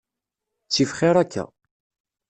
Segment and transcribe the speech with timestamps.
[0.67, 1.43] Ttif xir akka.